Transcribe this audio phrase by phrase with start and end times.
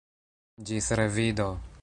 [0.69, 1.51] Ĝis revido!